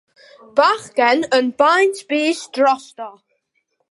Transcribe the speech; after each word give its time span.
Bachgen 0.59 1.21
yn 1.37 1.47
baent 1.59 1.99
bys 2.09 2.41
drosto. 2.57 3.09